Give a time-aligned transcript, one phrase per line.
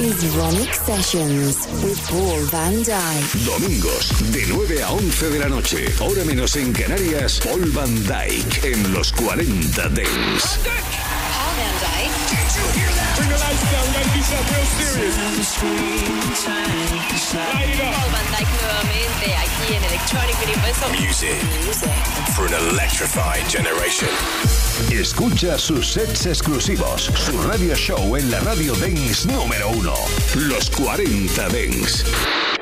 [0.00, 3.44] is Ronic Sessions with Paul Van Dyke.
[3.44, 8.72] Domingos, de 9 a 11 de la noche, hora menos en Canarias, Paul Van Dyke
[8.72, 11.07] en los 40 Dents.
[21.00, 21.40] Music
[22.34, 24.08] for an electrified generation.
[24.92, 29.94] Escucha sus sets exclusivos, su radio show en la radio Dance número uno.
[30.34, 32.04] Los 40 Dance.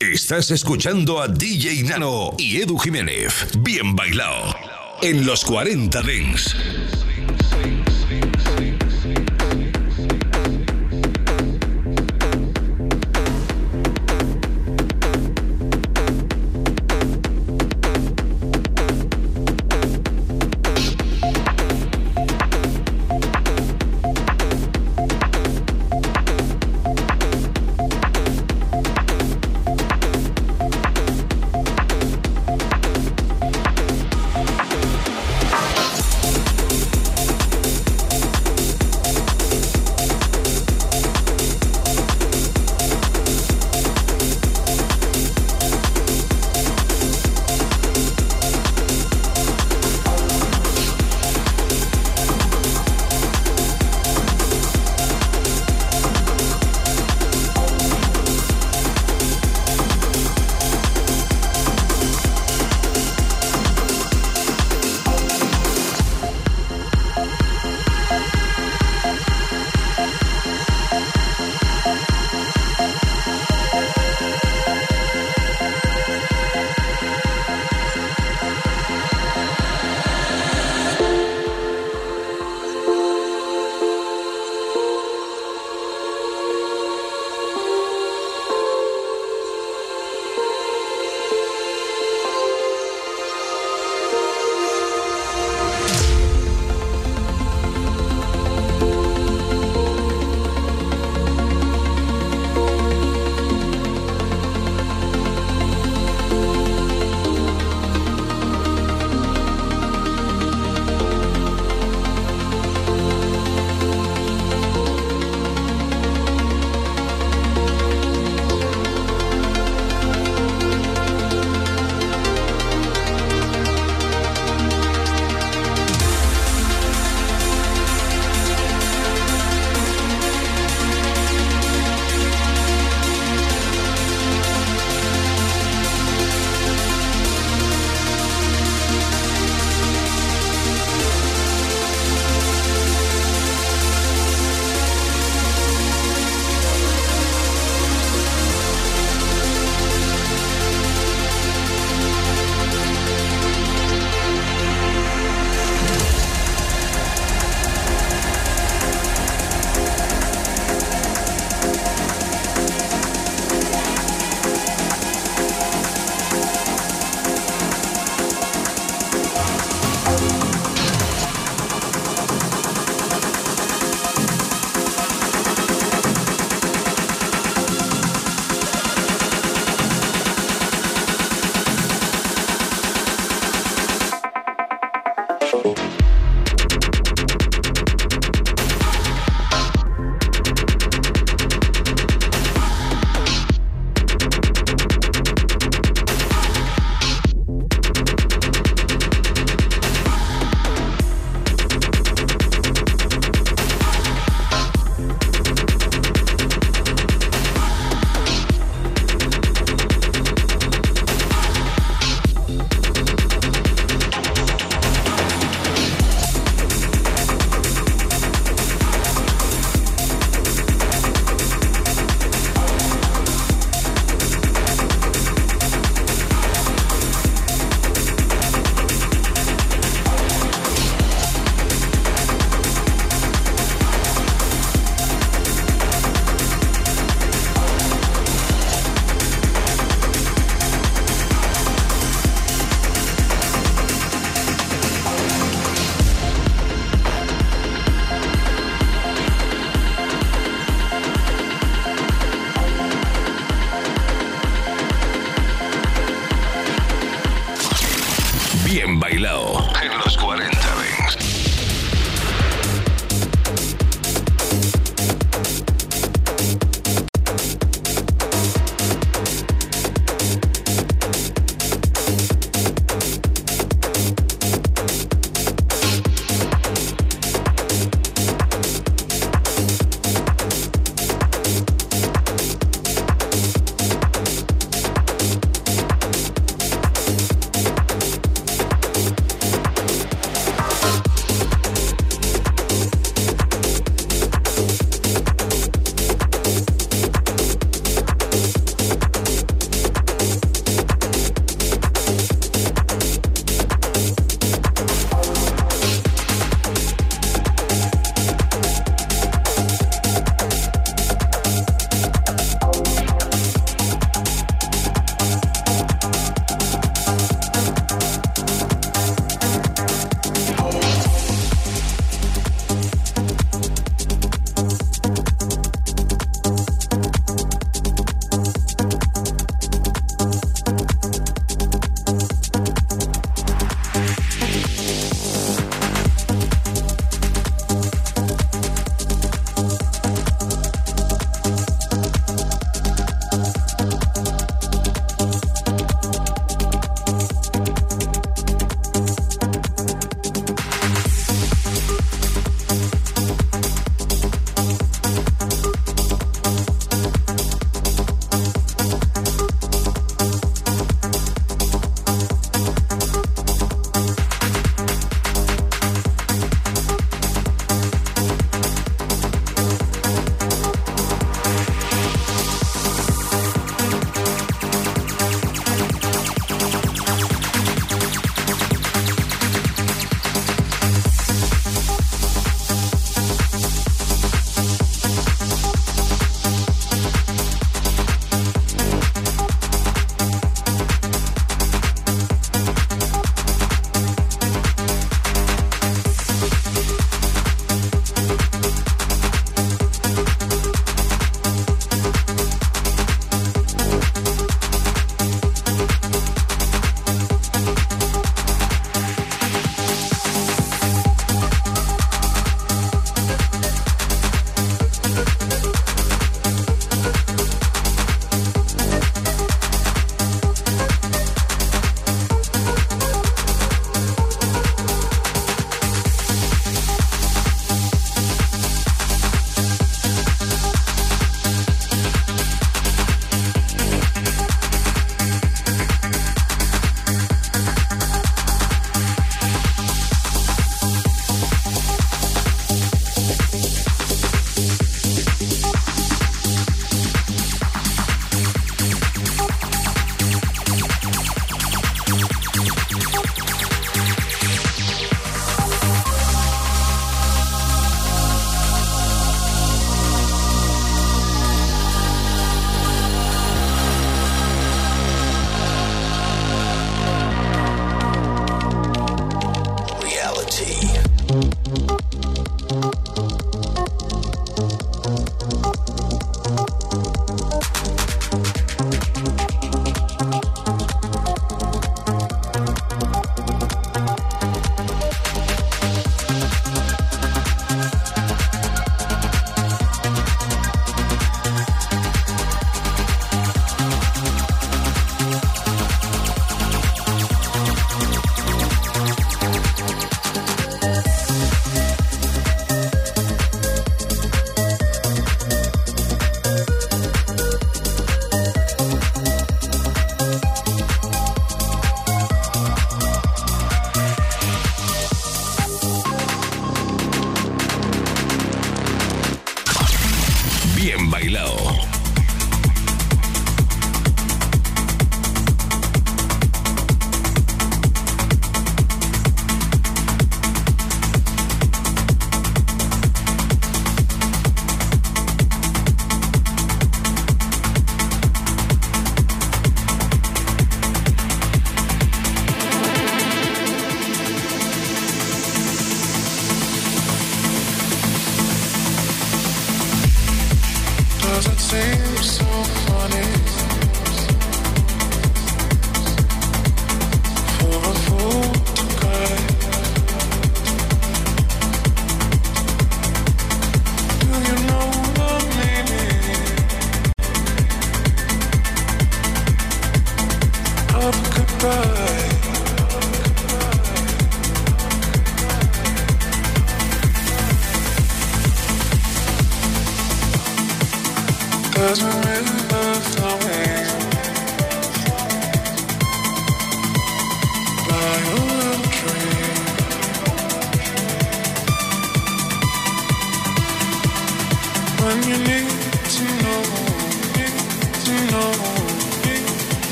[0.00, 3.46] Estás escuchando a DJ Nano y Edu Jiménez.
[3.58, 4.54] Bien bailado.
[5.00, 7.01] En los 40 Dance.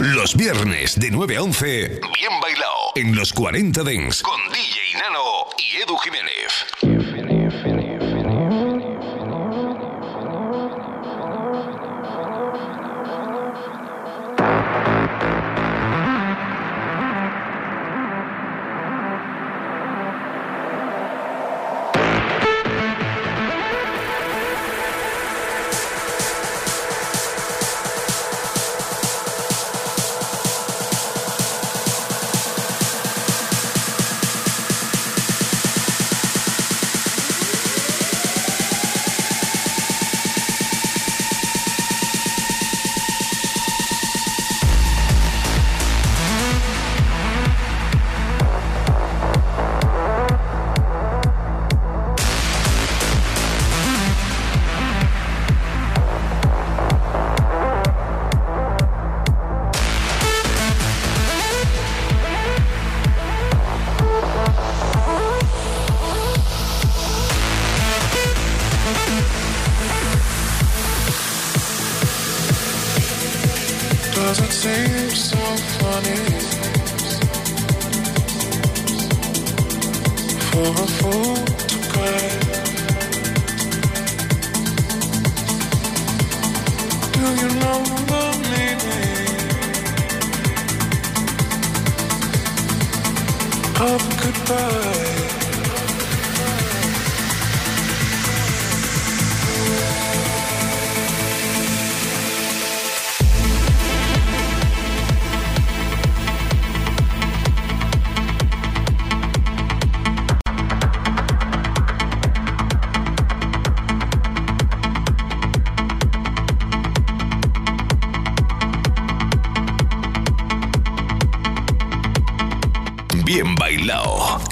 [0.00, 5.44] Los viernes de 9 a 11, bien bailado en los 40 Dents con DJ Nano
[5.58, 6.89] y Edu Jiménez.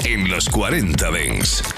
[0.08, 1.77] 40 Dens.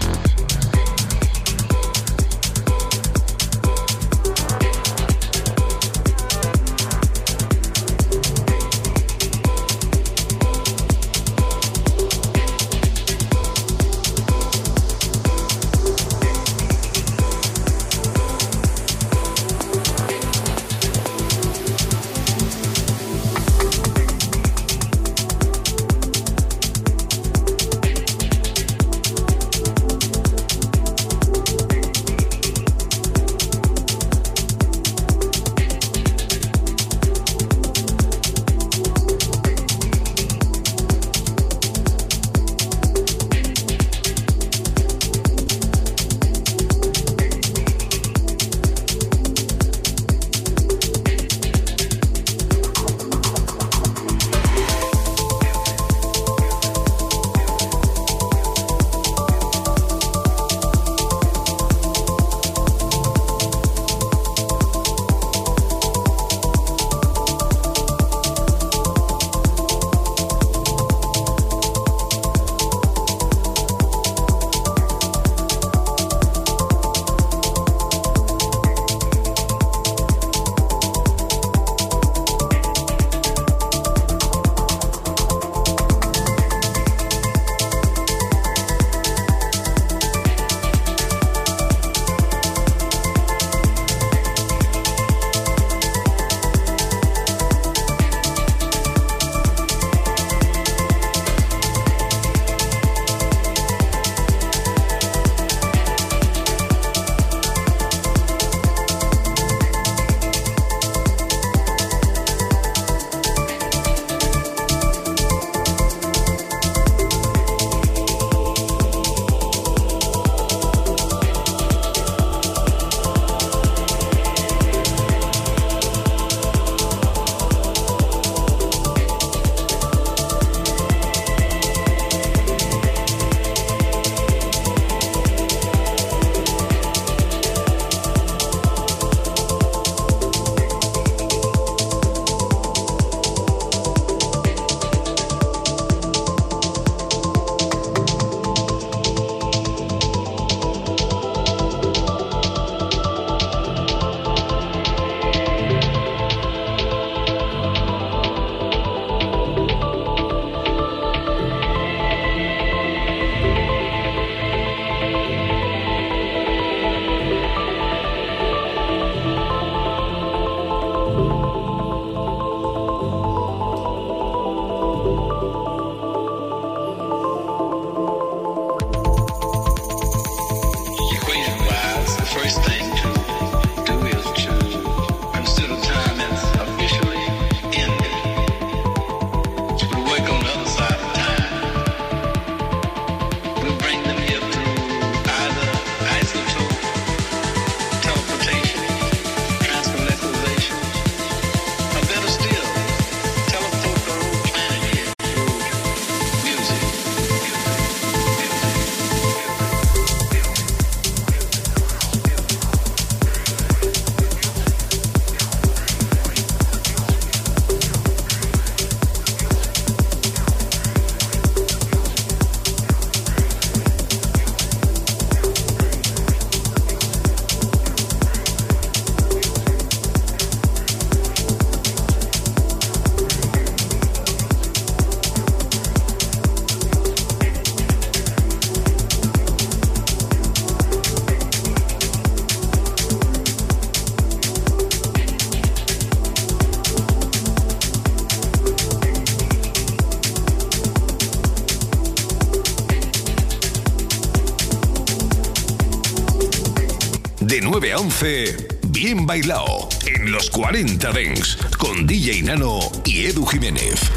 [257.81, 258.55] Dents.
[258.89, 264.11] Bien Bailao en los 40 Dents con DJ Nano y Edu Jiménez.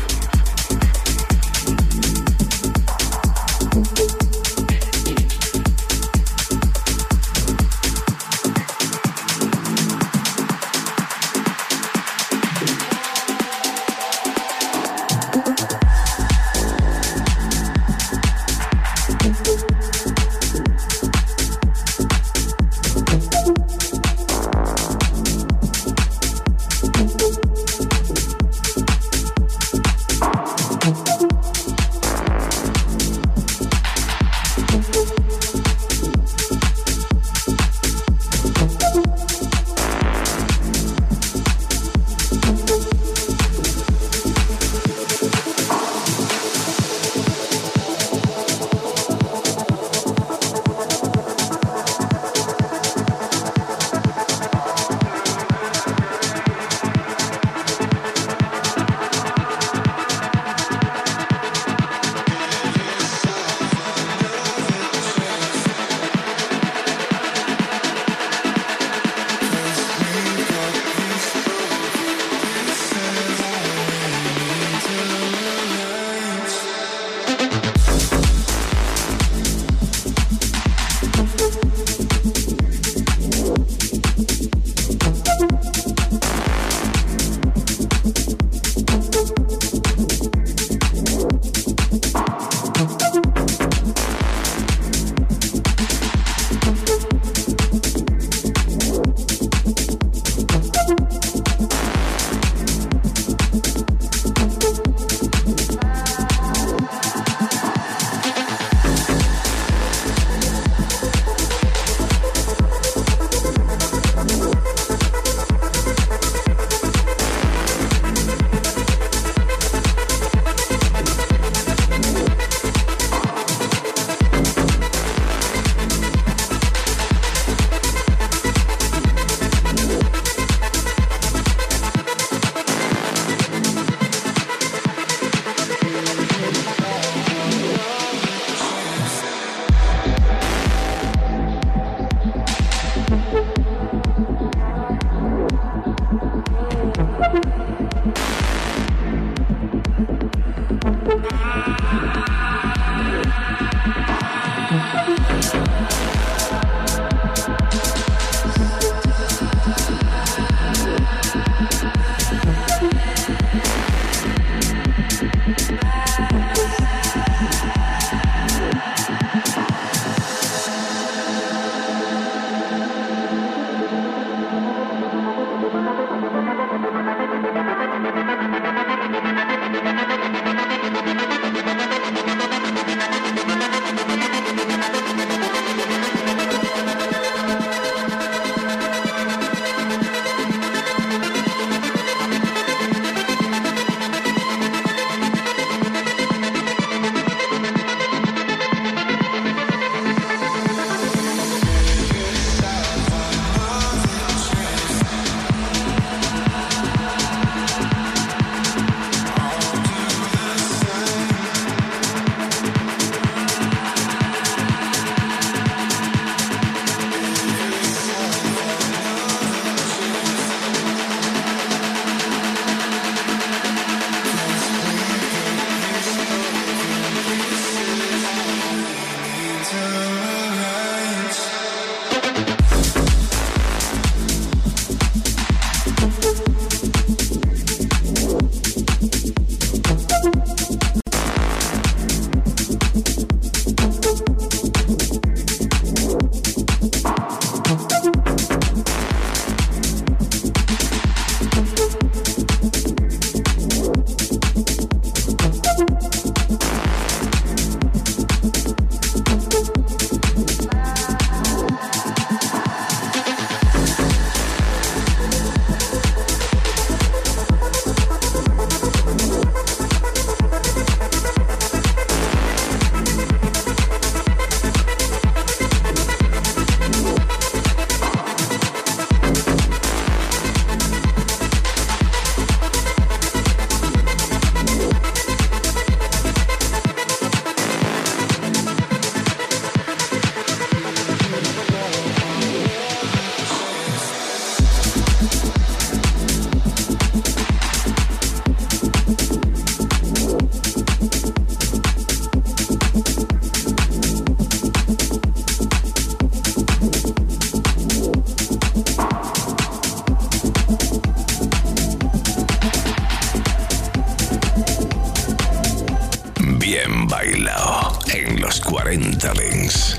[316.65, 319.99] Bien bailado en los 40 Dents.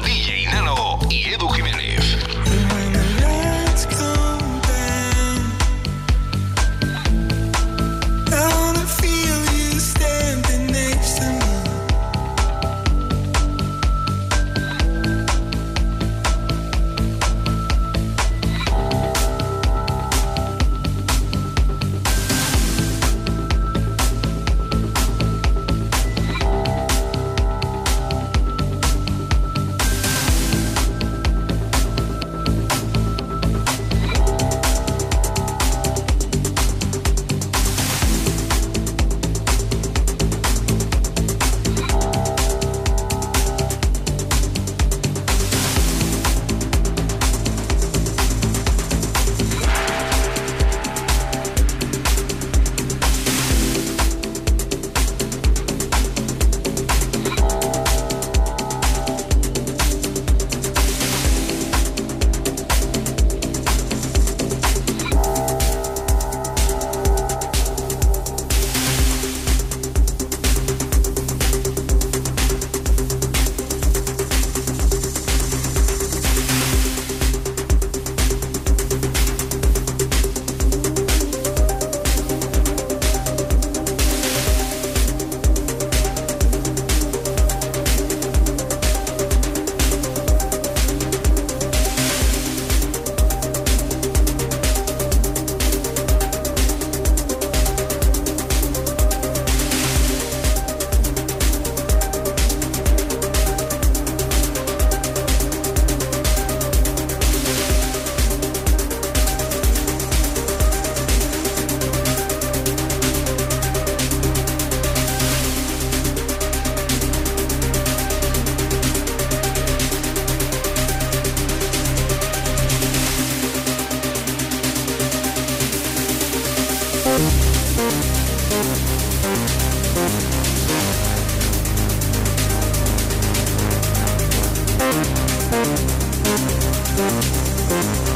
[137.71, 138.11] de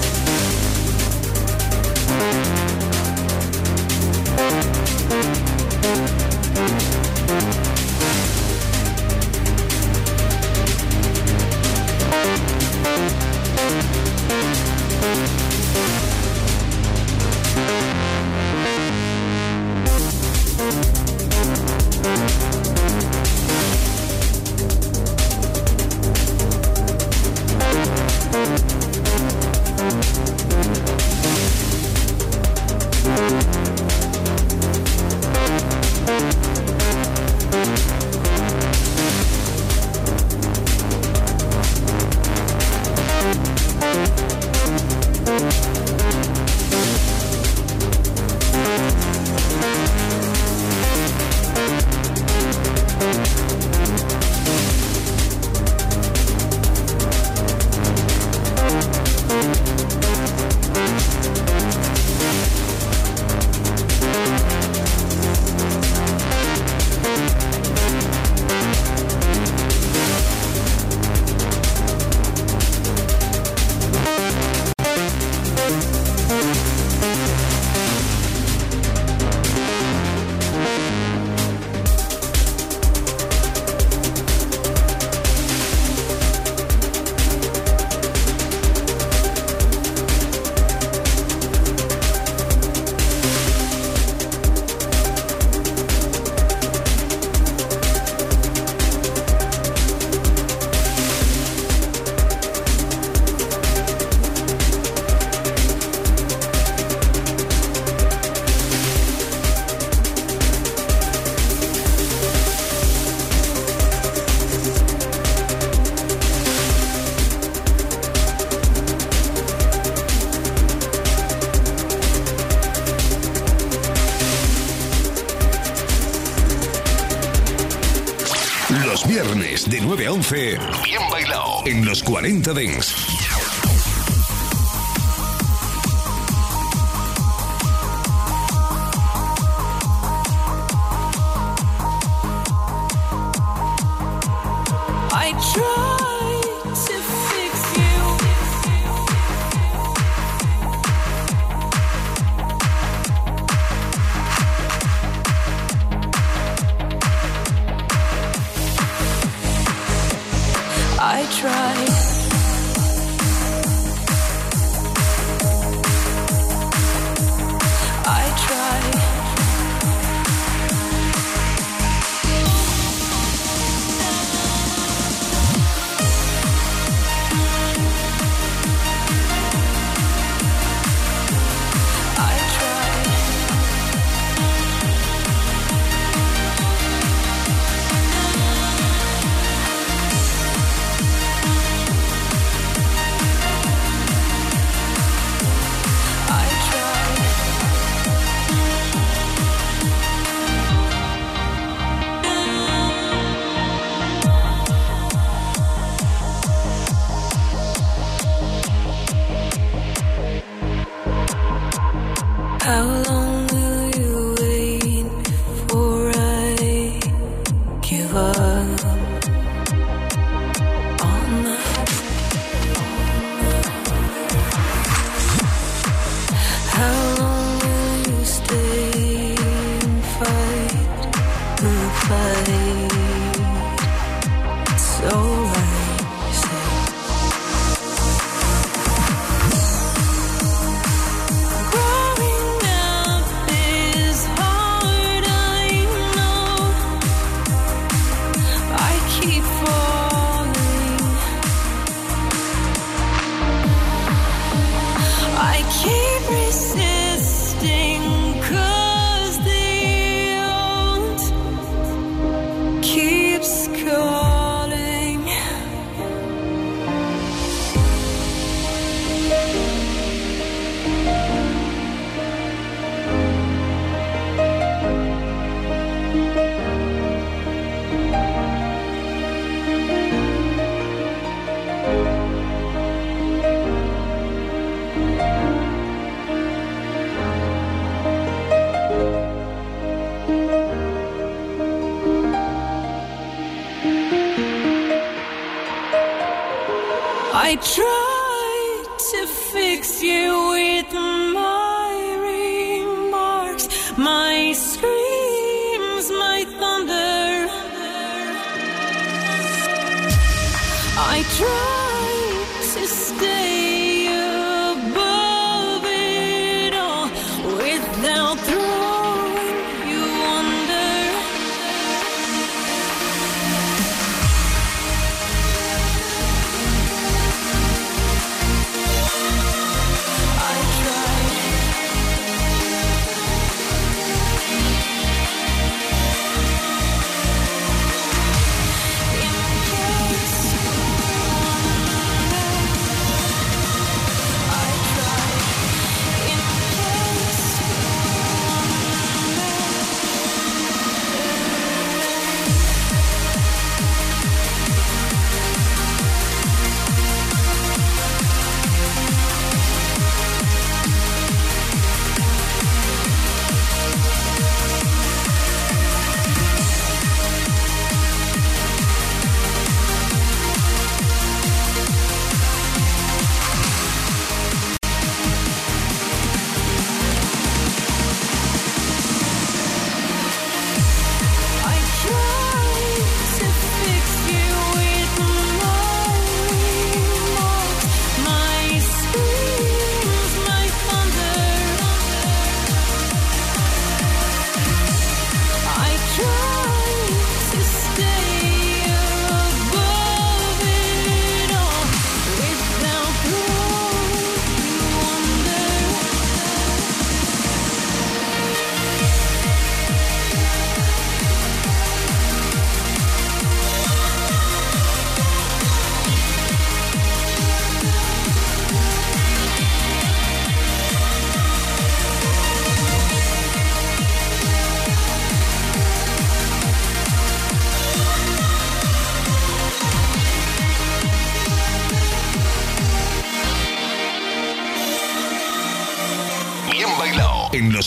[129.95, 130.35] 9 a 11,
[130.83, 133.04] bien bailado en los 40 Dents.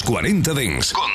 [0.03, 0.93] 40 Dents.
[0.93, 1.11] Con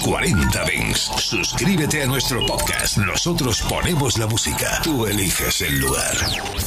[0.00, 1.10] 40 Dents.
[1.18, 2.96] Suscríbete a nuestro podcast.
[2.98, 4.80] Nosotros ponemos la música.
[4.82, 6.16] Tú eliges el lugar.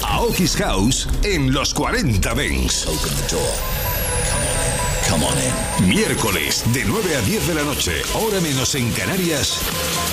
[0.04, 2.86] Aoki's House en los 40 Dents.
[2.88, 3.54] Open the door.
[5.10, 5.50] Come on in.
[5.50, 5.90] Come on in.
[5.90, 9.60] Miércoles de 9 a 10 de la noche, hora menos en Canarias.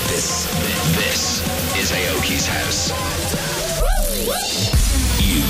[0.09, 0.49] This,
[0.97, 1.43] this
[1.79, 2.93] is Aoki's house.
[5.21, 5.43] You,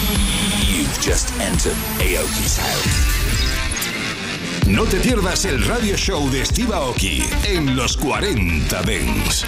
[0.66, 3.19] you've just entered Aoki's house.
[4.70, 9.44] No te pierdas el radio show de Steve Aoki en los 40 Dents.